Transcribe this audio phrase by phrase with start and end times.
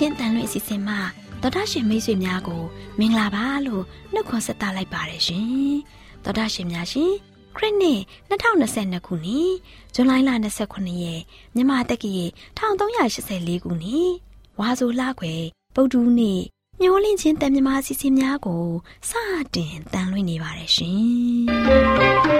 [0.00, 0.98] AWR ညှို့လင့်ချင်းတန်လွင့်အစီအစဉ်မှာ
[1.42, 2.62] တော်တာရှင်မိတ်ဆွေများကို
[2.98, 5.74] မင်္ဂလာပါလို့နှုတ်ခွန်းဆက်သလိုက်ပါတယ်ရှင်
[6.24, 7.12] တော်တာရှင်များရှင်
[7.56, 8.00] ခရစ်နှစ်
[8.30, 9.52] 2022ခုနှစ်
[9.94, 10.12] ဇွန်လ
[10.52, 11.22] 29ရက်
[11.54, 12.14] မြန်မာတက္ကီ
[12.58, 14.10] 1384ခုနှစ်
[14.60, 15.34] ဝါဆိုလခွေ
[15.74, 16.40] ပုတ်တူးနေ့
[16.80, 18.64] ညှို့လင့်ချင်းတန်မြမာအစီအစဉ်များကို
[19.08, 19.12] စ
[19.54, 22.39] တင်တန်လွင့်နေပါတယ်ရှင်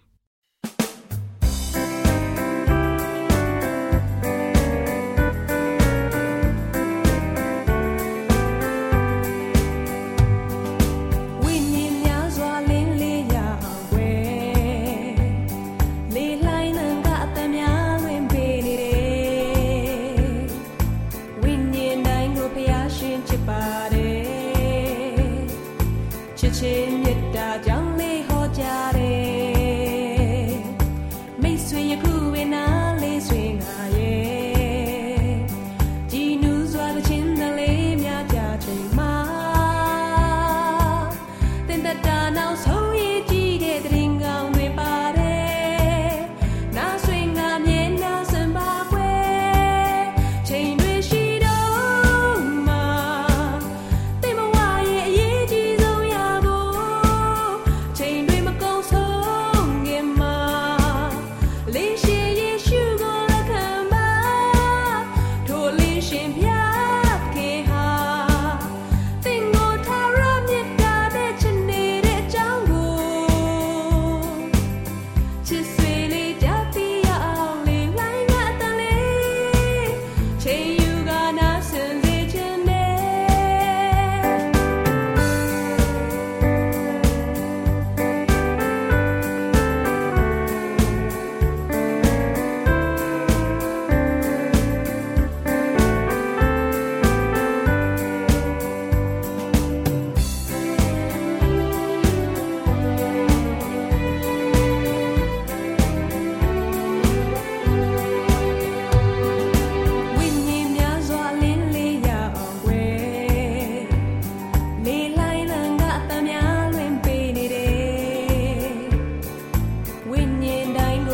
[66.11, 66.60] ရှင်မြတ်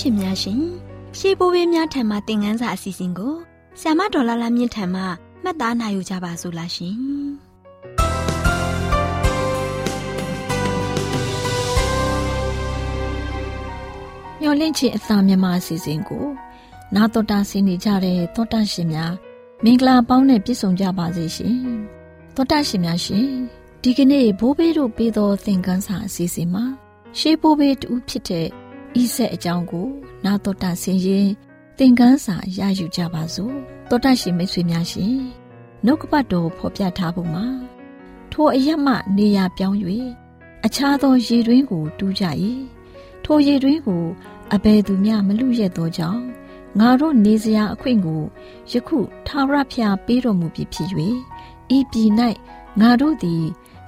[0.00, 0.62] ရှင်များရှင်
[1.18, 3.34] ရှေးဘိုးဘေးများထံမှသင်ခန်းစာအစီအစဉ်ကို
[3.80, 5.02] ဆ iam ဒေါ်လာလာမြင့်ထံမှ
[5.42, 6.96] မှတ်သားနိုင်ယူကြပါစို့လားရှင်
[14.40, 16.26] မျော်လင့်ခြင်းအသာမြန်မာအစီအစဉ်ကို
[16.94, 19.12] နာတော်တာဆင်နေကြတဲ့တောတာရှင်များ
[19.64, 21.56] မင်္ဂလာပေါင်းနဲ့ပြည့်စုံကြပါစေရှင်
[22.36, 23.26] တောတာရှင်များရှင်
[23.82, 26.64] ဒီကနေ့ဘိုးဘေးတို့ပေးသောသင်ခန်းစာအစီအစဉ်မှာ
[27.18, 28.48] ရှေးဘိုးဘေးတူဖြစ်တဲ့
[29.02, 29.88] ဤဆက်အကြောင်းကို
[30.24, 31.28] နာတော်တာဆင်ရင်
[31.78, 33.54] သင်ခန်းစာရယူကြပါစို့
[33.88, 35.16] တောတာရှင်မိတ်ဆွေများရှင်
[35.84, 37.46] နှုတ်ကပတ်တော်ဖော်ပြထားပုံမှာ
[38.32, 39.78] ထိုအရမနေရာပြောင်း၍
[40.66, 42.24] အခြားသောရေတွင်းကို တူးကြ၏
[43.24, 44.04] ထိုရေတွင်းကို
[44.54, 46.24] အဘယ်သူမျှမလူရက်သောကြောင့်
[46.78, 48.22] ငါတို့နေစရာအခွင့်ကို
[48.72, 50.88] ယခုထာဝရဖျားပေးတော်မူပြီဖြစ်၍
[51.76, 52.10] ဤပြည်၌
[52.80, 53.44] ငါတို့သည်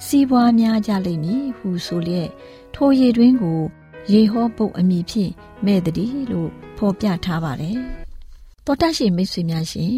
[0.07, 2.31] စီးပွားများကြလိမ့်မည်ဟုဆိုလျက်
[2.75, 3.61] ထိုရေတွင်းကို
[4.13, 5.33] ရေဟောပုတ်အမိဖြင့်
[5.65, 7.79] မဲ့တည်းလို့ဖော်ပြထားပါတယ်။
[8.67, 9.95] တောတရှိမိတ်ဆွေများရှင်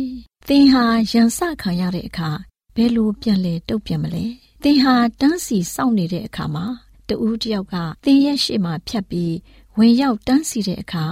[0.49, 2.31] သင်ဟာရန်စခံရတဲ့အခါ
[2.77, 4.25] ဘယ်လိုပြန်လဲတုတ်ပြန်မလဲ။
[4.63, 6.65] သင်ဟာတန်းစီစောင့်နေတဲ့အခါမှာ
[7.09, 9.35] တူးတယောက်ကသင်ရဲ့ရှေ့မှာဖြတ်ပြီး
[9.79, 11.05] ဝင်ရောက်တန်းစီတဲ့အခါ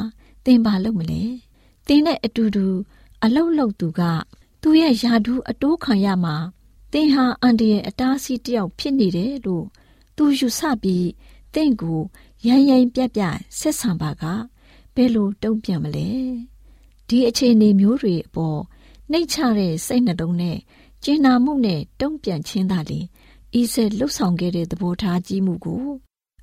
[0.44, 1.22] သင်ပါလို့မလဲ။
[1.86, 2.66] သင်နဲ့အတူတူ
[3.24, 4.02] အလုတ်လုတ်သူက
[4.62, 6.36] သူ့ရဲ့ယာဒူးအတိုးခံရမှာ
[6.92, 9.66] သင်ဟာအန်တရဲ့အတားအဆီးတယောက်ဖြစ်နေတယ်လို့
[10.16, 11.08] သူယူဆပြီး
[11.54, 12.00] သင်ကို
[12.46, 14.24] ရန်ရင်ပြက်ပြက်ဆက်ဆံပါက
[14.94, 16.08] ဘယ်လိုတုံ့ပြန်မလဲ
[17.08, 18.60] ဒီအခြေအနေမျိုးတွေအပေါ်
[19.10, 20.58] နှိတ်ချတဲ့စိတ်နှလုံးနဲ့
[21.04, 23.06] ကျင်နာမှုနဲ့တုံ့ပြန်ခြင်းသာလျှင်
[23.60, 25.84] ဤစက်လှုပ်ဆောင်ခဲ့တဲ့သဘောထားကြီးမှုကို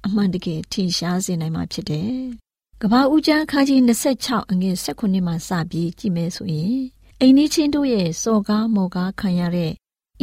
[0.06, 2.14] အမှန်တကယ်ထင်ရှားစေနိုင်မှာဖြစ်တယ်။
[2.82, 6.78] ကဘာဦးကျန်းခါကြီး26အငယ်16မှာစပြီးကြည့်မယ်ဆိုရင်
[7.20, 9.72] အိမ်နီးချင်းတို့ရဲ့စော်ကားမော်ကားခံရတဲ့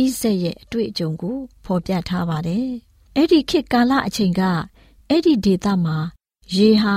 [0.02, 2.68] ဣဇက်ရဲ့အတွေ့အကြုံကိုဖော်ပြထားပါတယ်။
[3.16, 4.42] အဲ့ဒီခေတ်ကာလအချိန်က
[5.10, 5.96] အဲ့ဒီဒေသမှာ
[6.56, 6.96] ရေဟာ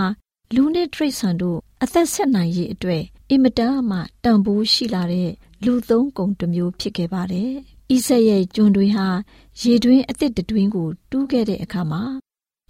[0.56, 5.32] လူနဲ့တရိษံတို့အသက်ဆက်နိုင်ရေးအတွက်အင်မတန်မှတန်ဖိုးရှိလာတဲ့
[5.66, 7.52] လူသုံးကုန်တစ်မျိုးဖြစ်ခဲ့ပါတယ်။
[7.94, 9.08] ဣဆက်ရဲ့ကျွန်းတွေဟာ
[9.62, 12.04] ရေတွင်းအသစ်တွင်းကိုတူးခဲ့တဲ့အခါမှာ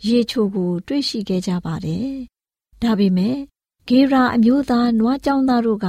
[0.08, 2.10] ရေချိုကိုတွေ့ရှိခဲ့ကြပါတယ်။
[2.82, 3.38] ဒါပေမဲ့
[3.88, 5.88] ဂေရာအမျိုးသားနွားကြောင်းသားတို့က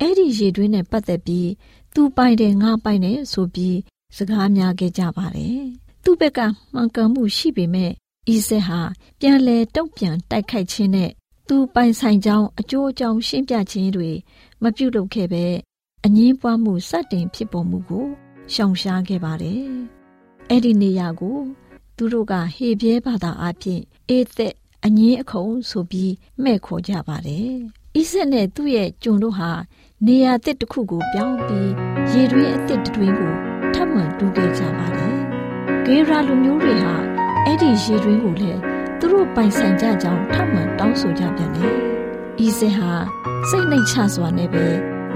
[0.00, 1.48] အဲ့ဒီရေတွင်းနဲ့ပတ်သက်ပြီး
[1.94, 3.76] သူပိုင်တယ်ငါပိုင်တယ်ဆိုပြီး
[4.16, 5.60] စကားများခဲ့ကြပါတယ်။
[6.04, 6.38] သူ့ဘက်က
[6.72, 7.92] မှန်ကန်မှုရှိပေမဲ့
[8.32, 8.80] ဣဆက်ဟာ
[9.20, 11.10] ပြန်လဲတုံ့ပြန်တိုက်ခိုက်ခြင်းနဲ့
[11.48, 14.10] သူပိုင်ဆိုင်ကြောင်းအကျိုးအကြောင်းရှင်းပြခြင်းတွေ
[14.62, 15.44] မပြုလုပ်ခဲ့ပဲ
[16.04, 18.06] အငင်းပွားမှုစတင်ဖြစ်ပေါ်မှုကို
[18.52, 19.66] ရှောင်ရှားခဲ့ပါတယ်။
[20.50, 21.38] အဲ့ဒီနေရာကို
[21.96, 26.12] သူတို့ကဟေပြဲဘာသာအဖြစ်အေသက်အငင်းအခုံဆိုပြီး
[26.42, 27.50] မဲ့ခေါ်ကြပါတယ်။
[27.96, 29.50] ဣဆက်နဲ့သူ့ရဲ့ကျွန်တို့ဟာ
[30.06, 31.70] နေရာတစ်တစ်ခုကိုပြောင်းပြီး
[32.12, 33.32] ရေတွင်းအသစ်တွင်းကို
[33.74, 35.16] ထပ်မံတူးခဲ့ကြပါတယ်။
[35.84, 37.05] ဂေရာလူမျိုးတွေဟာ
[37.48, 38.60] အဲ့ဒီရေတွင်းကိုလည်း
[39.00, 41.74] သူတို့ပိုင်ဆိုင်ကြကြောင်းထပ်မံတောင်းဆိုကြပြန်တယ်။
[42.46, 42.92] ဤစင်ဟာ
[43.48, 44.66] စိတ်နှိမ်ချစွာနဲ့ပဲ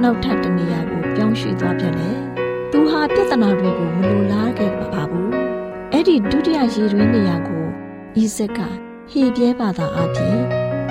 [0.03, 2.17] နောက်ထပ်တနေရာကိုပြောင်းရွှေ့သွားပြန်တယ်။
[2.73, 5.31] သူဟာပြဿနာတွေကိုမလိုလားခဲ့ပါဘူး။
[5.93, 7.65] အဲ့ဒီဒုတိယရေတွင်းနေရာကို
[8.22, 8.60] ဤစက်က
[9.10, 10.39] ဟေပြဲဘာသာအဖြစ်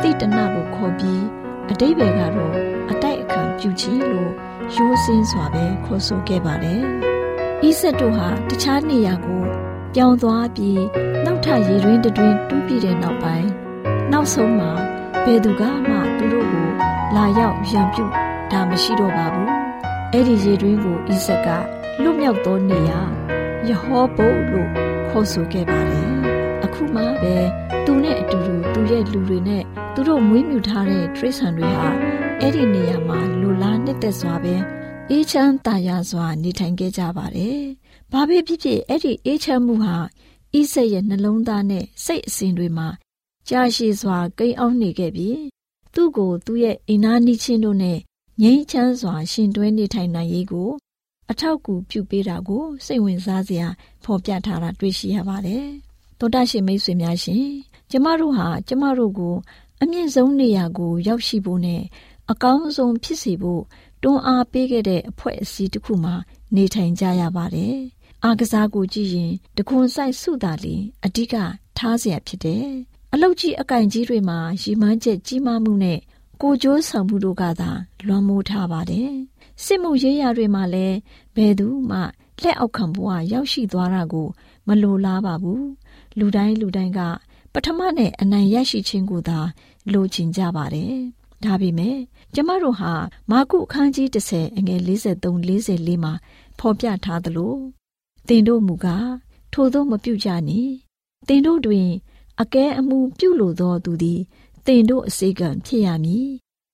[0.01, 1.23] တိတနလို့ခေါ်ပြီး
[1.71, 2.55] အတိဘယ်ကတော့
[2.91, 4.31] အတိုက်အခံပြုခြင်းလို့
[4.75, 6.81] ရိုးစင်းစွာပဲခေါ်ဆိုခဲ့ပါတယ်။
[7.67, 9.43] ဤဆက်တို့ဟာတခြားနေရာကို
[9.95, 10.83] ပြောင်းသွားပြီး
[11.25, 13.49] နောက်ထပ်ရေတွင်းတွင်တူးပြည့်တဲ့နောက်ပိုင်း
[14.11, 14.71] နောက်ဆုံးမှာ
[15.25, 16.67] ဘယ်သူကမှသူတို့ကို
[17.15, 18.11] လာရောက်ရံပြုတ်
[18.51, 19.51] ဒါမရှိတော့ပါဘူး
[20.11, 21.47] အဲ့ဒီရေတွင်းကိုဣဆက်က
[22.01, 23.01] လွတ်မြောက်သောနေရာ
[23.67, 24.69] ယဟောဘုလို့
[25.09, 26.11] ခေါ်ဆိုခဲ့ပါတယ်
[26.63, 27.35] အခုမှပဲ
[27.85, 31.89] သူနဲ့အတူတူသူရဲ့လူတွေနဲ့သူတို့မွေးမြူထားတဲ့တရိษံတွေဟာ
[32.41, 34.55] အဲ့ဒီနေရာမှာလူလားနှစ်သက်စွာပဲ
[35.11, 37.61] အေးချမ်းတာယာစွာ နေထိုင်ခဲ့ကြပါတယ်။
[38.11, 39.95] ဘာပဲဖြစ်ဖြစ်အဲ့ဒီအေးချမ်းမှုဟာ
[40.53, 42.87] ဣဆက်ရဲ့နှလုံးသားနဲ့စိတ်အစဉ်တွေမှာ
[43.47, 45.39] ကြာရှည်စွာကိန်းအောင်နေခဲ့ပြီး
[45.93, 47.97] သူ့ကိုသူ့ရဲ့အိနာနီချင်းတို့နဲ့
[48.41, 50.69] ငြိမ်းချမ်းစွာ ရှင်တွဲနေထိုင်နိုင်ရေးကို
[51.31, 53.67] အထောက်အကူပြုပေးတာကို စိတ်ဝင်စားစရာ
[54.03, 55.65] ဖော်ပြထားတာတွေ့ရှိရပါတယ်။
[56.19, 57.45] သောတာရှင်မိတ်ဆွေများရှင်
[57.91, 59.35] ကျမတို့ဟာကျမတို့ကို
[59.81, 61.83] အမြင့်ဆုံးနေရာကို ရောက်ရှိဖို့နဲ့
[62.31, 63.63] အကောင်းဆုံးဖြစ်စေဖို့
[64.02, 66.14] တွန်းအားပေးခဲ့တဲ့အဖွဲ့အစည်းတစ်ခုမှာ
[66.54, 67.76] နေထိုင်ကြရပါတယ်။
[68.24, 71.34] အားကစားကိုကြည့်ရင်တခွန်ဆိုင်စုတာလီအဓိက
[71.78, 72.68] ထားเสียဖြစ်တယ်။
[73.12, 75.98] အလုတ်ကြီးအကင်ကြီးတွေမှာရီမန်းချက်ကြီးမားမှုနဲ့
[76.42, 77.70] ကိုကြိုးဆောင်မှုတို့ကသာ
[78.06, 79.10] လွန်မိုးထားပါတယ်။
[79.64, 80.96] စစ်မှုရေးရာတွေမှာလည်း
[81.36, 81.98] ဘယ်သူမှ
[82.42, 84.28] လက်အောက်ခံဘဝရောက်ရှိသွားတာကို
[84.68, 85.62] မလိုလားပါဘူး။
[86.18, 87.00] လူတိုင်းလူတိုင်းက
[87.52, 89.38] ပထမနဲ့အနိုင်ရရှိခြင်းကိုသာ
[89.92, 90.94] လိုချင်ကြပါတယ်။
[91.43, 91.97] ဒါပေမဲ့
[92.33, 92.93] ကျမတို့ဟာ
[93.31, 96.13] မာကုအခန်းကြီး30အငယ်43 44မှာ
[96.59, 97.55] ဖော်ပြထားသလို
[98.27, 99.09] တင်တို့မူကား
[99.53, 100.73] ထို့သောမပြုကြနှင့်
[101.27, 101.87] တင်တို့တွင်
[102.41, 104.21] အကဲအမှုပြုလိုသောသူသည်
[104.65, 106.29] သင်တို့အစေကံဖြစ်ရမည်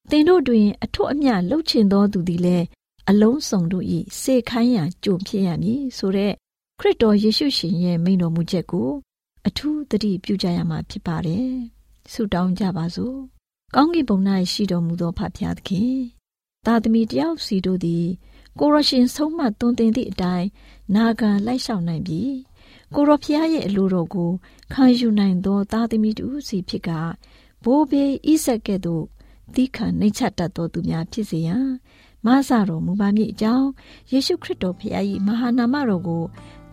[0.09, 2.65] သင်တို့တွင်အထွတ်အမြတ်လှုပ်ချင်သောသူသည်လည်း
[3.09, 3.85] အလုံးစုံတို့၏
[4.21, 6.33] စေခိုင်းရန်ကြုံဖြစ်ရမည်ဆိုတဲ့
[6.79, 8.89] ခရစ်တော်ယေရှုရှင်ရဲ့မိန့်တော်မူချက်ကို
[9.47, 11.49] အထူးသတိပြုကြရမှာဖြစ်ပါတယ်
[12.11, 13.34] ဆုတောင်းကြပါစို့
[13.77, 14.17] ကောင်းကင်ဘုံ၌
[14.51, 15.95] ရှိတော်မူသောဖဖျားသခင်
[16.65, 18.05] သာသမီတယောက်စီတို့သည်
[18.59, 20.47] ကိုရရှင်ဆုံးမသွန်သင်သည့်အတိုင်း
[20.95, 22.21] နာခံလိုက်လျှောက်နိုင်ပြီ
[22.93, 24.31] ကိုရဖျားရဲ့အလိုတော်ကို
[24.73, 26.89] ခံယူနိုင်သောသားသမီးတူစီဖြစ်က
[27.63, 29.03] ဘိုးဘေးဣဆက်ကဲ့သို့
[29.53, 31.67] သီးခံနှိမ့်ချတတ်သောသူများဖြစ်စေရန်
[32.25, 33.69] မဆတော်မူပါမည်အကြောင်း
[34.11, 36.23] ယေရှုခရစ်တော်ဖခင်၏မဟာနာမတော်ကို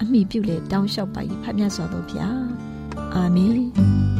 [0.00, 2.42] အမိပြုလေတောင်းလျှောက်ပါ၏ဖခင်ဆောတော်ဖျား
[3.14, 4.11] အာမင်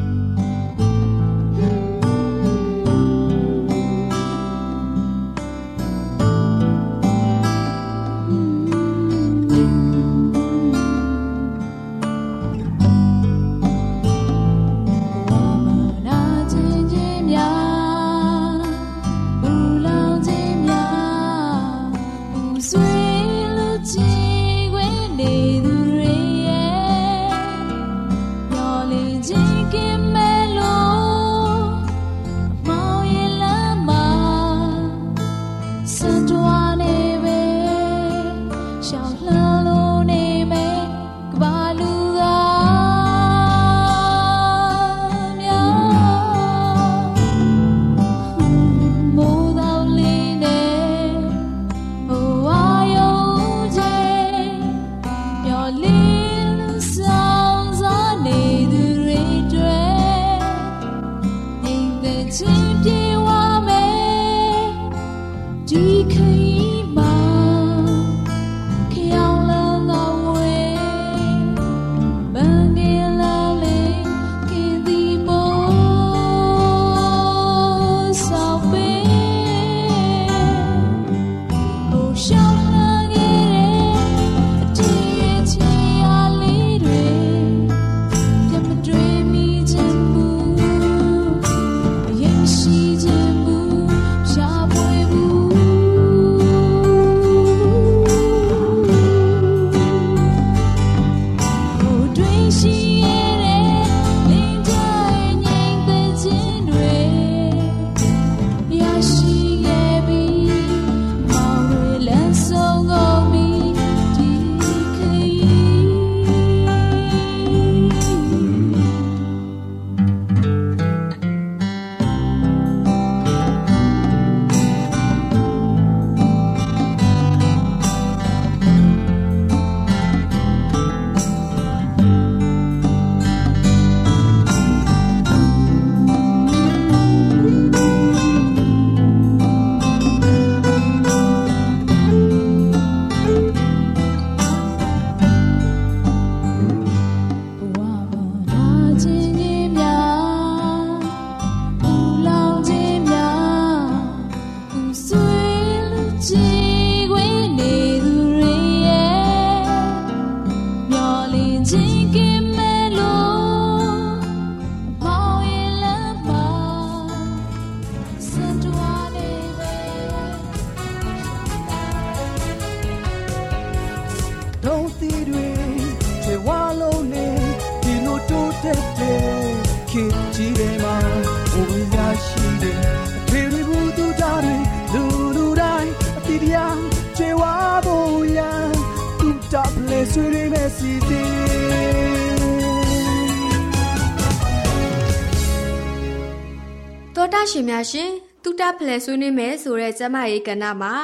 [197.91, 200.95] ရှင်များရှင်တူတာဖလဲဆွေးနွေးမယ်ဆိုတဲ့ကျမရေးကဏ္ဍမှာ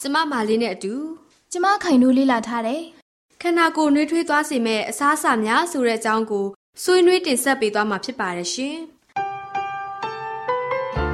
[0.00, 0.94] ကျမမာလေးနဲ့အတူ
[1.52, 2.82] ကျမခိုင်တို့လေ့လာထားတယ်
[3.42, 6.46] ခန္ဓာကိုယ်နှွေးထွေးသွားစေမဲ့အစားအစာများဆိုတဲ့အကြောင်းကို
[6.82, 8.76] ဆွေးနွေးတင်ဆက်ပေးသွားမှာဖြစ်ပါတယ်ရှင်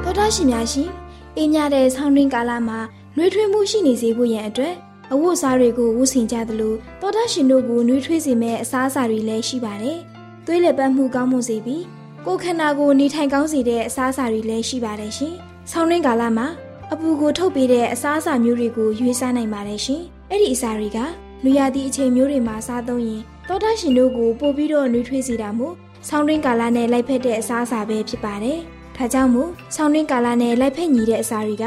[0.02, 0.90] တောတာရှင်များရှင်
[1.36, 2.78] အင်းညတဲ့ဆောင်းတွင်းကာလမှာ
[3.16, 4.74] နှွေးထွေးမှုရှိနေစေဖို့ရန်အတွက်
[5.12, 9.98] အဝတ်အစားတွေကိုဝတ်ဆင်ကြသလိုတောတာရှင်တို့ကိုနှွေးထွေးစေမဲ့အစားအစာတွေလည်းရှိပါတယ်။
[10.46, 11.82] သွေးလက်ပတ်မှုကောင်းမွန်စေပြီး
[12.30, 15.34] ကိုယ်ခန္ဓာကိုနေထိုင်ကောင်းစေတဲ့အစားအစာတွေလည်းရှိပါတယ်ရှင်။
[15.70, 16.46] ဆောင်းရင်းကာလမှာ
[16.92, 20.98] အပူကိုထုတ်ပေးတဲ့အစားအစာမျိုးတွေကိုရွေးစားနိုင်ပါတယ်ရှင်။အဲ့ဒီအစာတွေက
[21.44, 25.74] လူရသည့်အချိန်မျိုးတွေမှာစားသုံးရင်တောတာရှင်တို့ကိုပို့ပြီးတော့နှွေးထွေးစေတာမို့
[26.08, 28.58] ဆောင်းရင်းကာလနဲ့လိုက်ဖက်တဲ့အစားအစာပဲဖြစ်ပါတယ်။
[28.96, 31.64] ဒါကြောင့်မို့ဆောင်းရင်းကာလနဲ့လိုက်ဖက်ညီတဲ့အစာတွေက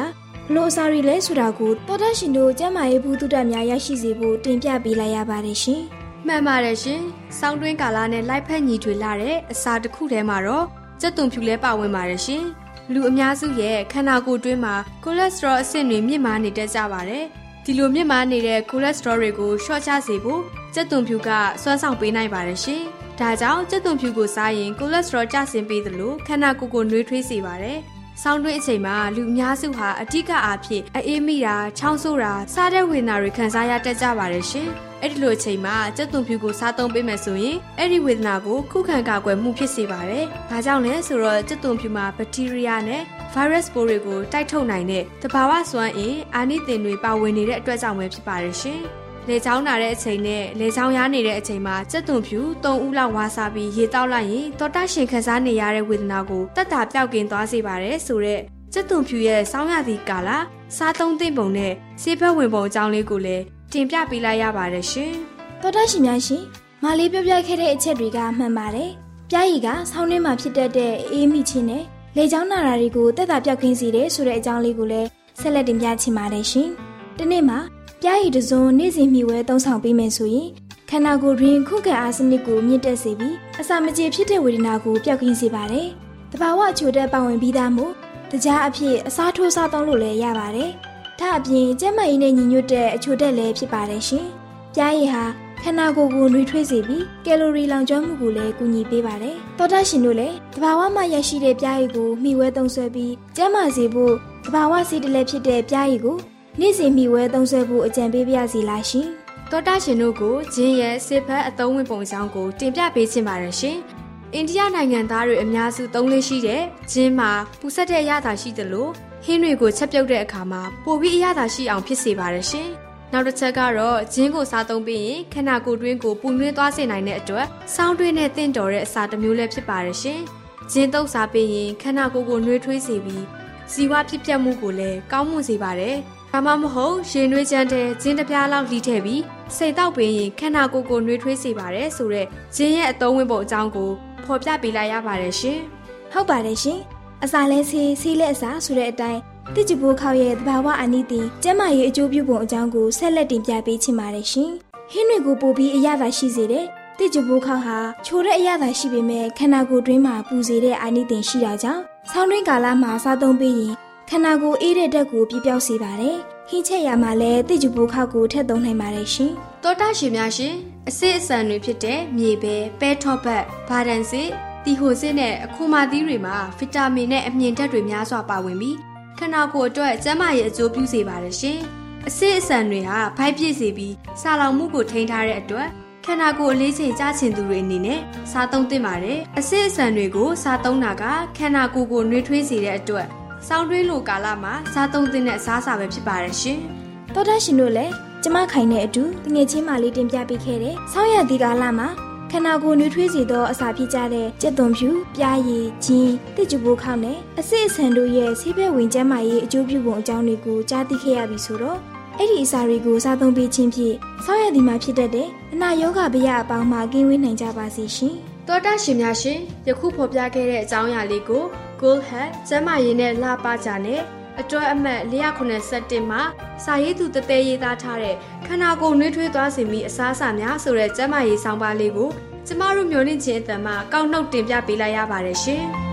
[0.54, 5.84] လို့အစာတွေလဲဆိုတာကိုတော်တရှင်တို့ကျမ်းမာရေးဘူးတုဒ္ဒများရရှိစေဖို့တင်ပြပေးလိုက်ရပါတယ်ရှင်။
[6.28, 7.02] မှန်ပါတယ်ရှင်။
[7.40, 10.66] စောင်းတွင်းကာလနဲ့လိုက်ဖက်ညီထွေလာတဲ့အစာတစ်ခုထဲမှာတော့
[11.02, 12.44] ကြက်သွန်ဖြူလဲပါဝင်ပါတယ်ရှင်။
[12.94, 17.26] လူအများစုရဲ့ခန္ဓာကိုယ်တွင်းမှာကိုလက်စထရောအဆင့်တွေမြင့်မားနေတတ်ကြပါတယ်။
[17.66, 20.42] ဒီလိုမြင့်မားနေတဲ့ကိုလက်စထရောတွေကိုလျှော့ချစေဖို့
[20.74, 21.30] ကြက်သွန်ဖြူက
[21.62, 22.82] စွမ်းဆောင်ပေးနိုင်ပါတယ်ရှင်။
[23.20, 27.78] ဒါကြောင့်ကြက်သွန်ဖြူကိုစားရင်ကိုလက်စထရောကျဆင်းပေးသလိုခန္ဓာကိုယ်ကိုနှွေးထွေးစေပါတယ်။
[28.22, 34.70] ဆောင်းတွင်းအချိန်မှာလူအများစုဟာအထက်ကအားဖြင့်အေးမိတာချောင်းဆိုးတာစားတဲ့ဝေဒနာတွေခံစားရတတ်ကြပါတယ်ရှင်။
[35.02, 43.02] အဲ့ဒီလိုအချိန်မှာကြက်သွန်ဖြူကိုစားသုံးပေးမယ်ဆိုရင်အဲ့ဒီဝေဒနာကိုခုခံကာကွယ်မှုဖြစ်စေပါတယ်။ဒါကြောင့်လဲဆိုတော့ကြက်သွန်ဖြူမှာဘက်တီးရီးယားနဲ့
[43.34, 48.82] virus ပိုးတွေကိုတိုက်ထုတ်နိုင်တဲ့တဘာဝစွမ်းအင်အာနိသင်တွေပါဝင်နေတဲ့အတွက်ကြောင့်ပဲဖြစ်ပါတယ်ရှင်။
[49.28, 58.42] လေချောင်းနာတဲ့အချိန်နဲ့လေချောင်းရားနေတဲ့အချိန်မှာစက်သွန်ဖြူ၃ဦးလောက်ဝါစားပြီးရေတောက်လိုက်ရင်တော်တရှင်ခံစားနေရတဲ့ဝေဒနာကိုတက်တာပြောက်ကင်သွားစေပါတယ်ဆိုတော့
[58.74, 60.30] စက်သွန်ဖြူရဲ့စောင်းရသည့်ကာလ
[60.78, 65.12] စားသုံးသင့်ပုံနဲ့ဆေးဘက်ဝင်ပုံအကြောင်းလေးကိုလည်း တင်ပြပေးလိုက်ရပါတယ်ရှင်။
[65.62, 66.44] တော်တရှင်များရှင်
[66.84, 68.90] မလေးပြောပြခဲ့တဲ့အချက်တွေကမှန်ပါတယ်။
[69.30, 71.84] ပြားရည်ကဆောင်းနှင်းမှာဖြစ်တတ်တဲ့အေးမိချင်းနဲ့
[72.18, 75.08] လေချောင်းနာတာတွေကိုတက်တာပြောက်ကင်းစေတယ်ဆိုတဲ့အကြောင်းလေးကိုလည်း
[75.40, 76.70] ဆက်လက်တင်ပြချင်ပါတယ်ရှင်။
[77.18, 77.60] ဒီနေ့မှာ
[78.02, 80.50] ပြားရည်တစုံနေ့စဉ်မြှဝဲသုံးဆောင်ပေးမယ်ဆိုရင်
[80.90, 85.88] ခန္ဓာကိုယ်တွင်ခုခံအားစနစ်ကိုမြင့်တက်စေပြီးအစာမကြေဖြစ်တဲ့ဝေဒနာကိုပျောက်ကင်းစေပါတယ်။
[86.32, 87.94] တဘာဝအချိုတက်ပါဝင်ပြီးသားမို့
[88.32, 90.72] တကြားအဖြစ်အစားထိုးစားသုံးလို့လည်းရပါတယ်။
[91.22, 94.26] ဒါအပြင်ကျန်းမာရေးနဲ့ညီညွတ်တဲ့အချိုတက်လည်းဖြစ်ပါတယ်ရှင်။
[94.76, 95.24] ပြားရည်ဟာ
[95.62, 104.14] ခန္ဓာကိုယ်ကိုနှွေးထွေးစေပြီးကယ်လိုရီလောင်ကျွမ်းမှုကိုလည်းကူညီပေးပါတယ်။သောတာရှင်တို့လည်းတဘာဝမှာရရှိတဲ့ပြားရည်ကိုမျှဝဲသုံးဆွဲပြီးကျန်းမာစေဖို့
[104.46, 106.18] တဘာဝစီးတလဲဖြစ်တဲ့ပြားရည်ကို
[106.60, 109.08] နေ့စဉ်မိဝဲသုံးဆွဲဖို့အကြံပေးပါရစီလားရှင်။
[109.52, 113.78] တောတာရှင်တို့ကိုဂျင်းရဲ့စစ်ဖက်အသုံးဝင်ပုံစံကိုတင်ပြပေးချင်ပါတယ်ရှင်။
[114.34, 118.90] အိန္ဒိယနိုင်ငံသားတွေအများစုသုံးလေးရှိတဲ့ဂျင်းမှာပူဆက်တဲ့အရသာရှိသလို
[119.26, 122.70] ဟင်းတွေကိုချက်ပြုတ်တဲ့အခါမှာပိုပြီးအရသာရှိအောင်ဖြစ်စေပါတယ်ရှင်။
[123.12, 130.20] နောက်တစ်ချက်ကတော့ဂျင်းကိုစားသုံးပြီးရင်ခန္ဓာကိုယ်တွင်းကိုပူနွေးသွားစေနိုင်တဲ့အတွက်စောင်းတွင်းနဲ့တင့်တော်တဲ့အစာတစ်မျိုးလည်းဖြစ်ပါတယ်ရှင်။
[130.72, 133.26] ဂျင်းတုပ်စားပြီးရင်ခန္ဓာကိုယ်ကိုနှွေးထွေးစေပြီး
[133.72, 135.96] ဇီဝဖြစ်ပျက်မှုကိုလည်းကောင်းမွန်စေပါတယ်။
[136.32, 139.24] ဒါမှမဟုတ်ရင်နွေးချမ်းတဲ့ဂျင်းတစ်ပြားလောက်လှီးထည့်ပြီး
[139.56, 143.90] စိတ်တောက်ပင်ရင်ခန္ဓာကိုယ်ကိုနှွေးထွေးစေပါတယ်ဆိုတော့ဂျင်းရဲ့အသုံးဝင်ပုံအကြောင်းကို
[144.26, 145.60] ဖော်ပြပေးလိုက်ရပါတယ်ရှင်။
[146.12, 146.82] ဟုတ်ပါတယ်ရှင်။
[147.24, 149.20] အစာလဲဆေးဆေးလက်အစာဆိုတဲ့အတိုင်း
[149.56, 154.52] တိကျပိုးခေါရဲ့တဘာဝအနိတိကျမ်းမာရေးအကျိုးပြုပုံအကြောင်းကိုဆက်လက်တင်ပြပေးချင်ပါတယ်ရှင်။
[154.92, 156.66] ဟင်းတွေကိုပို့ပြီးအရသာရှိစေတဲ့
[156.98, 161.82] တိကျပိုးခေါဟာချိုတဲ့အရသာရှိပေမဲ့ခန္ဓာကိုယ်တွင်းမှာပူစေတဲ့အာနိသင်ရှိတာကြောင့်
[162.12, 163.74] ဆောင်းတွင်းကာလမှာစားသုံးပြီးရင်
[164.10, 166.18] ခန္ဓာကိုယ်အေးတဲ့ဓာတ်ကိုပြပြောက်စေပါတယ်။
[166.50, 169.32] ဟင်းချက်ရမှာလည်းတိကျပူခောက်ကိုထည့်သုံးနိုင်ပါတယ်ရှင်။
[169.64, 170.54] တောတာရှင်များရှင်
[170.90, 174.30] အစစ်အဆန်တွေဖြစ်တဲ့မြေပဲပဲထော့ဘတ်ဗာဒန်စစ်
[174.66, 178.78] တီဟိုစစ်နဲ့အခိုမာသီးတွေမှာဗီတာမင်နဲ့အမြင့်ဓာတ်တွေများစွာပါဝင်ပြီး
[179.18, 181.60] ခန္ဓာကိုယ်အတွက်ကျန်းမာရေးအကျိုးပြုစေပါတယ်ရှင်။
[182.08, 185.68] အစစ်အဆန်တွေဟာဖိုက်ပြည့်စေပြီးစာလောင်မှုကိုထိန်းထားတဲ့အတွက်
[186.06, 188.00] ခန္ဓာကိုယ်အလေးချိန်ကြားချင်သူတွေအနေနဲ့
[188.32, 191.04] စားသုံးသင့်ပါတယ်။အစစ်အဆန်တွေကိုစားသုံးတာက
[191.38, 193.08] ခန္ဓာကိုယ်ကိုနှွေးထွေးစေတဲ့အတွက်
[193.48, 196.60] စောင်းတွင်းလိုကာလမှာစားသုံးသင့်တဲ့အစားအစာပဲဖြစ်ပါတယ်ရှင်။
[197.14, 197.94] သောတာရှင်တို့လည်း
[198.24, 201.88] ကျမခိုင်တဲ့အတူတငယ်ချင်းမလေးတင်ပြပေးခဲ့တဲ့ဆောင်းရသီကာလမှာ
[202.34, 211.78] ခန္ဓာကိုယ်နှွေးထွေးစေသောအစာဖြစ်ကြတဲ့ကြက်သွန်ဖြူ၊ပြားရည်၊ဂျင်း၊တစ်ကြပိုးခေါင်းနဲ့အစစ်အဆန်တို့ရဲ့ဆေးဘက်ဝင်ကျန်းမာရေးအကျိုးပြုပုံအကြောင်းတွေကိုကြားသိခဲ့ရပြီဆိုတော့
[212.18, 218.16] အဲ့ဒီအစာတွေကိုစားသုံးပေးခြင်းဖြင့်ဆောင်းရသည်မှာဖြစ်တတ်တဲ့အနာရောဂါဗျာအပေါင်းမှာကင်းဝေးနိုင်ကြပါစေရှင်။
[218.48, 221.44] တောတာရှင်များရှင်ယခုဖော်ပြခဲ့တဲ့အကြောင်းအရာလေးကို
[221.82, 224.02] Goal Hat ကျမ်းမာရေးနဲ့လှပကြနဲ့
[224.40, 226.22] အတွဲအမှတ်481မှာ
[226.64, 228.16] စာရေးသူတသေးရေးသားထားတဲ့
[228.48, 232.10] ခန္ဓာကိုယ်နှွေးထွေးသွားစေမိအစားအစာများဆိုတဲ့ကျမ်းမာရေးဆောင်ပါလေးကို
[232.48, 235.64] ကျမတို့မျိုးလင့်ခြင်းအတန်မှကောက်နှုတ်တင်ပြပေးလိုက်ရပါတယ်ရှင်။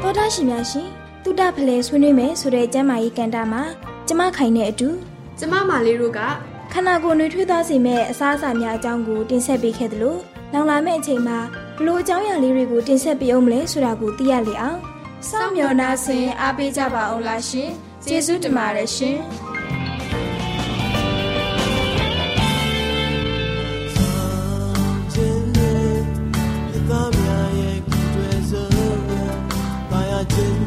[0.00, 0.88] သောတာရှင်များရှင်
[1.24, 3.62] တုဒ္ဒဖလဲဆွေးနွေးမယ်ဆိုတဲ့ကျမ်းမာရေးကဏ္ဍမှာ
[4.08, 4.88] ကျမခိုင်တဲ့အတူ
[5.38, 6.20] ကျမမာလေးတို့က
[6.72, 10.16] ခန္ဓာကိုယ်နှွေးထွေးသွားစေမဲ့အစားအစာများအကြောင်းကိုတင်ဆက်ပေးခဲ့သလို
[10.52, 11.38] နောက်လာမယ့်အချိန်မှာ
[11.76, 14.78] ဘလို့အကြောင်းအရာလေးတွေကိုတင်ဆက်ပေးအောင်မလဲဆိုတာကိုသိရလေအောင်
[15.30, 17.70] စောင့်မျှော်နှားဆင်အားပေးကြပါအောင်လားရှင်
[18.04, 19.18] ကျေးဇူးတင်ပါတယ်ရှင်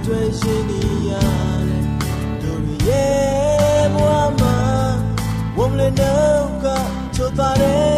[0.05, 0.21] တွေ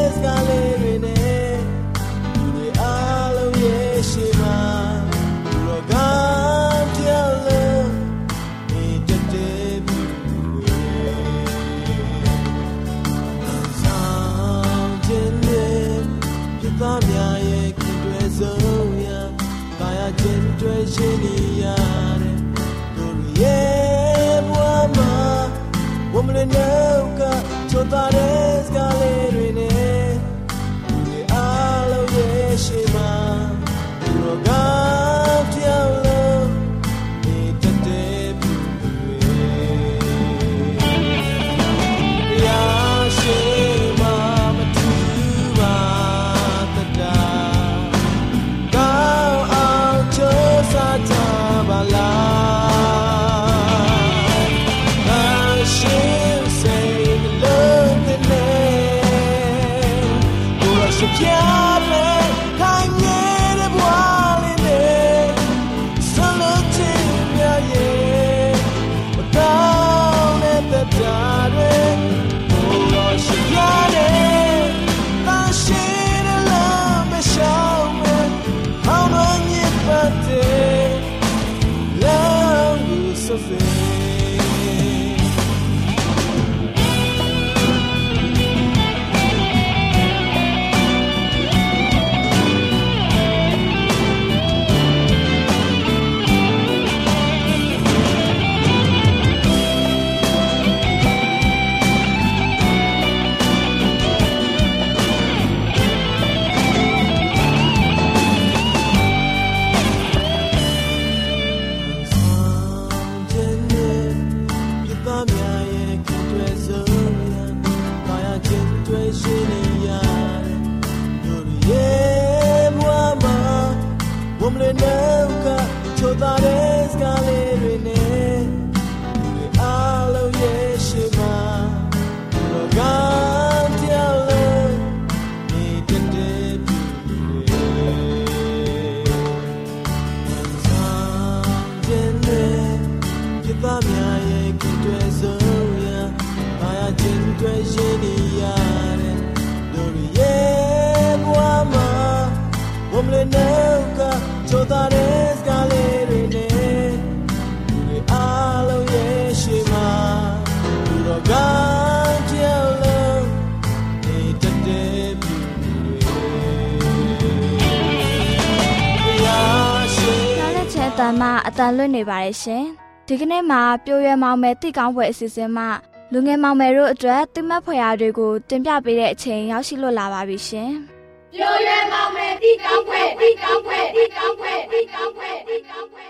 [170.99, 172.65] တန်မှအတန်လွတ်နေပါတယ်ရှင်။
[173.07, 175.67] ဒီကနေ့မှာပြိုရွယ်မောင်မယ်တိကောင်းပွဲအစီအစဉ်မှာ
[176.11, 180.71] လူငယ်မောင်မယ်တို့အတွက်တိမတ်ဖွယ်ရာတွေကိုတင်ပြပေးတဲ့အချိန်ရောက်ရှိလို့လာပါပြီရှင်။
[181.33, 186.05] ပြိုရွယ်မောင်မယ်တိကောင်းပွဲတိကောင်းပွဲတိကောင်းပွဲတိကောင်းပွဲတိကောင်းပွဲ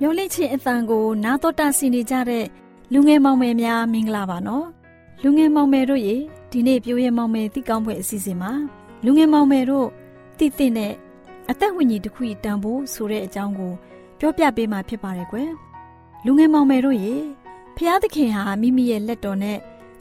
[0.00, 2.46] မျိုးလင့်ချင်းအတန်ကို နာတော်တာဆင်နေကြတဲ့
[2.92, 4.66] လူငယ်မောင်မယ်များမင်္ဂလာပါနော်
[5.22, 6.16] လူငယ်မောင်မယ်တို့ရေ
[6.52, 8.52] ဒီနေ့ပြိုးရဲမောင်မယ်တိကောင်းပွဲအစီအစဉ်မှာ
[9.04, 9.88] လူငယ်မောင်မယ်တို့
[10.38, 10.92] တည်တည်နဲ့
[11.50, 13.72] အသက်ဝိညာဉ်တစ်ခုတန်ဖို့ဆိုတဲ့အကြောင်းကို
[14.18, 15.50] ပြောပြပေးမှာဖြစ်ပါတယ်ကွယ်
[16.24, 17.14] လူငယ်မောင်မယ်တို့ရေ
[17.76, 19.58] ဖျားသခင်ဟာမိမိရဲ့လက်တော်နဲ့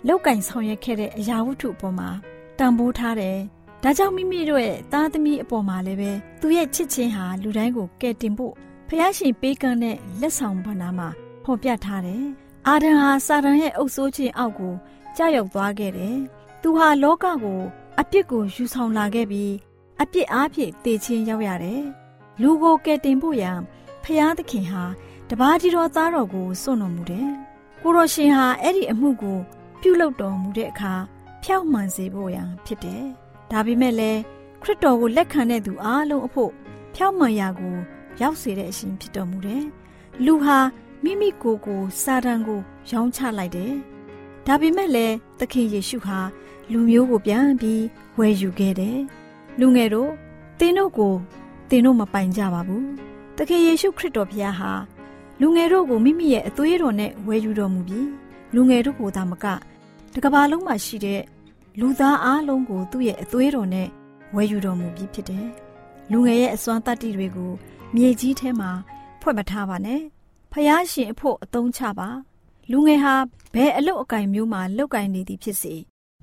[0.07, 2.09] လောက်ကင်ဆောင်ရွက်ခဲ့တဲ့အရာဝတ္ထုအပေါ်မှာ
[2.57, 3.37] တန်ဖိုးထားတယ်
[3.83, 8.53] ဒါကြောင့်မိမိတို့ရဲ့သားသမီးအပေါ်မှာလည်းပဲသူရဲ့ချစ်ချင်းဟာလူတိုင်းကိုကယ်တင်ဖို့
[8.87, 11.07] ဖျားရှင်ပေးကမ်းတဲ့လက်ဆောင်ဘာနာမှာ
[11.43, 12.23] ဖော်ပြထားတယ်
[12.67, 14.73] အာဒံဟာစာတန်ရဲ့အုပ်စိုးခြင်းအောက်ကို
[15.17, 16.17] ကြောက်ရွံ့သွားခဲ့တယ်
[16.61, 17.61] သူဟာလောကကို
[17.99, 19.53] အပြစ်ကိုယူဆောင်လာခဲ့ပြီး
[20.01, 21.83] အပြစ်အားဖြင့်တည်ခြင်းရောက်ရတယ်။
[22.41, 23.59] လူကိုကယ်တင်ဖို့ရန်
[24.03, 24.83] ဖျားသခင်ဟာ
[25.29, 27.29] တပါးကြီးတော်သားတော်ကိုစွန့်တော်မူတယ်။
[27.81, 29.39] ကိုရောရှင်ဟာအဲ့ဒီအမှုကို
[29.81, 30.93] ပြုလုပ်တော်မူတဲ့အခါ
[31.43, 33.03] ဖြောက်မှန်စေဖို့ရန်ဖြစ်တယ်။
[33.51, 34.19] ဒါပေမဲ့လည်း
[34.61, 36.51] ခရစ်တော်ကိုလက်ခံတဲ့သူအလုံးအဖို့
[36.95, 37.75] ဖြောက်မှန်ရာကို
[38.21, 39.63] ရောက်စေတဲ့အရှင်ဖြစ်တော်မူတယ်။
[40.25, 40.57] လူဟာ
[41.03, 42.59] မိမိကိုယ်ကိုစာတန်ကို
[42.91, 43.73] ရောင်းချလိုက်တယ်။
[44.47, 46.19] ဒါပေမဲ့လည်းသခင်ယေရှုဟာ
[46.71, 47.83] လူမျိုးကိုပြန်ပြီး
[48.17, 48.97] ဝယ်ယူခဲ့တယ်။
[49.59, 50.11] လူငယ်တို့
[50.59, 51.13] သင်တို့ကို
[51.69, 52.85] သင်တို့မပိုင်ကြပါဘူး။
[53.37, 54.71] တခင်ယေရှုခရစ်တော်ဘုရားဟာ
[55.41, 58.09] လူငယ်တို့ကိုမိမိရဲ့အသွေးတော်နဲ့ဝယ်ယူတော်မူပြီး
[58.55, 59.45] လူငယ်တို့ကိုသာမက
[60.13, 61.21] တကဘာလုံးမှာရှိတဲ့
[61.79, 63.87] လူသားအလုံးကိုသူ့ရဲ့အသွေးတော်နဲ့
[64.35, 65.47] ဝယ်ယူတော်မူပြီးဖြစ်တယ်။
[66.11, 67.51] လူငယ်ရဲ့အစွမ်းတတ္တိတွေကို
[67.95, 68.71] မြေကြီးထဲမှာ
[69.21, 70.01] ဖွက်မထားပါနဲ့။
[70.51, 72.09] ဖယားရှင်အဖို့အသုံးချပါ။
[72.71, 73.15] လူငယ်ဟာ
[73.53, 75.73] ဘယ်အလုတ်အကင်မျိုးမှာလုတ်ကင်နေသည်ဖြစ်စေ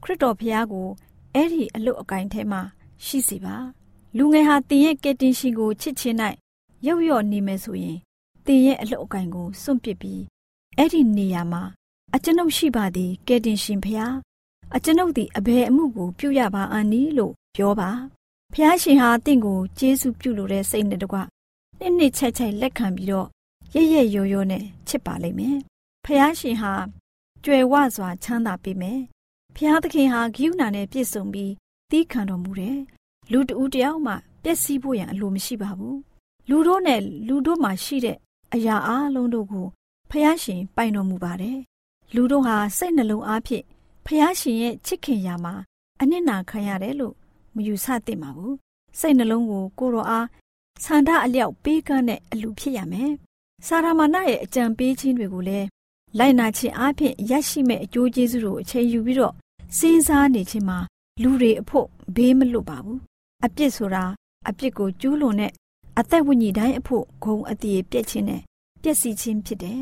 [0.03, 0.89] ခရစ်တော်ဖျားကို
[1.35, 2.61] အဲ့ဒီအလုတ်အကိုင်းထဲမှာ
[3.05, 3.57] ရှိစီပါ
[4.17, 6.17] လူငယ်ဟာတင်ရဲ့ကယ်တင်ရှင်ကိုချစ်ချင်း၌
[6.87, 7.99] ရုပ်ရော့နေမယ်ဆိုရင်
[8.47, 10.23] တင်ရဲ့အလုတ်အကိုင်းကိုစွန့်ပစ်ပြီး
[10.77, 11.63] အဲ့ဒီနေရာမှာ
[12.15, 14.15] အကျွန်ုပ်ရှိပါသည်ကယ်တင်ရှင်ဖျား
[14.77, 17.91] အကျွန်ုပ်သည်အဘယ်အမှုကိုပြုရပါအန်နီလို့ပြောပါ
[18.55, 21.19] ဖျားရှင်ဟာတင့်ကိုကျေးဇူးပြုလိုတဲ့စိတ်နဲ့တကွ
[21.79, 23.29] နှစ်နှစ်ချိုက်ချိုက်လက်ခံပြီးတော့
[23.75, 25.59] ရရဲ့ရိုးရိုးနဲ့ချစ်ပါလိမ့်မယ်
[26.05, 26.75] ဖျားရှင်ဟာ
[27.45, 29.01] ကြွယ်ဝစွာချမ်းသာပေးမယ်
[29.57, 31.53] ဖျားသခင်ဟာဂိယူနာနဲ့ပြည့်စုံပြီး
[31.91, 32.79] တီးခံတော်မူတယ်။
[33.33, 34.13] လူတဦးတယောက်မှ
[34.43, 35.97] ပျက်စီးဖို့ရန်အလိုမရှိပါဘူး။
[36.49, 38.17] လူတို့နဲ့လူတို့မှာရှိတဲ့
[38.55, 39.67] အရာအလုံးတို့ကို
[40.11, 41.59] ဖျားရှင်ပိုင်တော်မူပါတယ်။
[42.15, 43.65] လူတို့ဟာစိတ်နှလုံးအားဖြင့်
[44.07, 45.55] ဖျားရှင်ရဲ့ချစ်ခင်ရာမှာ
[46.01, 47.15] အနစ်နာခံရတယ်လို့
[47.55, 48.55] မယူဆသင့်ပါဘူး။
[48.99, 50.27] စိတ်နှလုံးကိုကိုရောအား
[50.85, 53.11] ဆန္ဒအလျောက်ပေးကမ်းတဲ့အလူဖြစ်ရမယ်။
[53.67, 55.67] စာရမဏရဲ့အကြံပေးခြင်းတွေကိုလည်း
[56.19, 59.35] လိုက်နာခြင်းအပြင်ရရှိမဲ့အကျိုးကျေးဇူးတို့အချိန်ယူပြီးတော့
[59.77, 60.79] စဉ်းစားနေခြင်းမှာ
[61.23, 63.01] လူတွေအဖို့ဘေးမလွတ်ပါဘူး
[63.45, 64.05] အပြစ်ဆိုတာ
[64.49, 65.53] အပြစ်ကိုကျူးလွန်တဲ့
[65.99, 68.41] အသက်ဝိညာဉ်တိုင်းအဖို့ဂုံအတည်ပြည့်ခြင်းနဲ့
[68.83, 69.81] ပျက်စီးခြင်းဖြစ်တယ်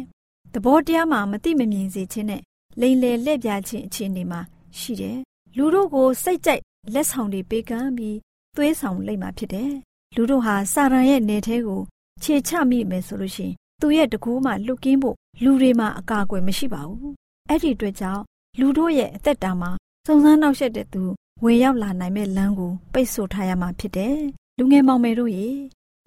[0.53, 2.43] သဘောတရားမှာမတိမမြင်စေခြင်းနဲ့
[2.81, 4.41] လိန်လေလက်ပြခြင်းအခြေအနေမှာ
[4.79, 5.19] ရှိတယ်။
[5.57, 6.63] လူတို့ကိုစိတ်ကြိုက်
[6.95, 8.19] လက်ဆောင်တွေပေးကမ်းပြီး
[8.57, 9.73] သွေးဆောင်လိုက်မှဖြစ်တယ်။
[10.15, 11.81] လူတို့ဟာစာရန်ရဲ့နေထဲကို
[12.23, 17.13] ခြေချမိမယ်ဆိုလို့ရှိရင် သူ့ရဲ့တကူးမှလွတ်ကင်းဖို့လူတွေမှာအကာအကွယ်မရှိပါဘူး။
[17.49, 18.23] အဲ့ဒီအတွက်ကြောင့်
[18.61, 19.71] လူတို့ရဲ့အသက်တာမှာ
[20.07, 21.03] စုံစမ်းနှောက်ယှက်တဲ့သူ
[21.45, 24.17] ဝင်ရောက်လာနိုင်မဲ့လမ်းကိုပိတ်ဆို့ထားရမှာဖြစ်တယ်။
[24.59, 25.49] လူငယ်မောင်မယ်တို့ရေ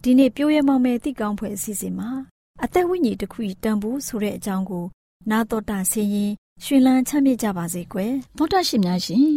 [0.03, 2.09] ဒီနေ့ပြိုးရဲမောင်မယ်တိကောင်းဖွယ်အစီအစဉ်မှာ
[2.63, 4.85] အသက်ဝိညာဉ်တစ်ခုတန်ဖို့ဆိုတဲ့အကြောင်းကို
[5.31, 6.31] နာတော်တာဆင်းရင်
[6.63, 9.27] ရှင်လန်းချမ်းမြေ့ကြပါစေကွယ်သောတာရှင်များရှင်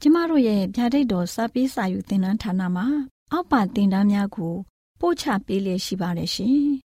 [0.00, 2.86] ကျမတို့ရဲ့ဗျာဒိတ်တော်စာပေးစာယူသင်တန်းဌာနမှာ
[3.32, 4.54] အောက်ပါသင်တန်းများကို
[5.00, 6.85] ပို့ချပေးလျက်ရှိပါတယ်ရှင်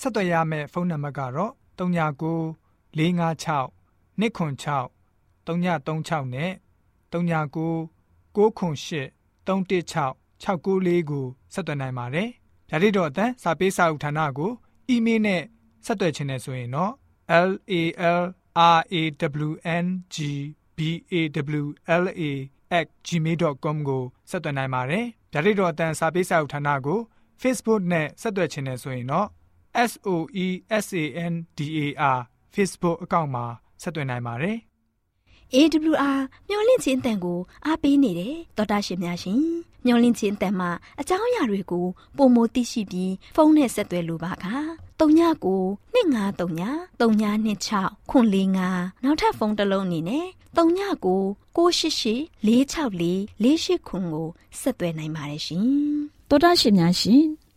[0.00, 1.82] ဆက်သွယ်ရမယ့်ဖုန်းနံပါတ်ကတော့39
[2.98, 3.70] 656
[4.20, 4.90] 296
[5.46, 6.52] 336နဲ့
[7.12, 7.88] 39
[8.34, 12.28] 98 316 694ကိုဆက်သွင်းနိုင်ပါတယ်။
[12.70, 14.50] ဓာတိတော်အတန်းစာပေးစာဥထာဏာကို
[14.88, 15.42] အီးမေးလ်နဲ့
[15.86, 16.92] ဆက်သွယ်ခြင်းနဲ့ဆိုရင်တော့
[17.48, 17.74] l a
[18.20, 19.02] l r a
[19.46, 19.50] w
[19.84, 20.16] n g
[20.76, 20.78] b
[21.12, 21.14] a
[21.62, 21.66] w
[22.02, 22.22] l a
[23.06, 26.98] @gmail.com ကိုဆက်သွင်းနိုင်ပါတယ်။ဓာတိတော်အတန်းစာပေးစာဥထာဏာကို
[27.42, 29.28] Facebook နဲ့ဆက်သွယ်ခြင်းနဲ့ဆိုရင်တော့
[29.90, 30.08] S O
[30.44, 30.46] E
[30.84, 31.80] S A N D A
[32.16, 32.18] R
[32.54, 33.44] Facebook အကောင့်မှာ
[33.82, 34.58] ဆက်သွင်းနိုင်ပါတယ်။
[35.54, 39.40] AWR မျော်လင့်ခြင်းအတန်ကိုအားပေးနေတယ်တော်တာရှင်များရှင်
[39.84, 44.46] မျော်လင့်ခြင်းအတန်မှာအကြောင်းအရာတွေကိုပုံမသိရှိပြီးဖုန်းနဲ့ဆက်သွယ်လိုပါက
[45.00, 50.26] 39 2939 3926ခွန်45နောက်ထပ်ဖုန်းတစ်လုံးအနေနဲ့
[50.56, 50.58] 39
[51.56, 53.00] 688 464
[53.44, 54.28] 48ခွန်ကို
[54.60, 55.66] ဆက်သွယ်နိုင်ပါတယ်ရှင်
[56.28, 57.22] တော်တာရှင်များရှင်